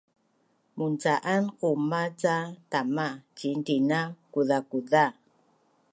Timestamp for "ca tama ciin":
2.21-3.59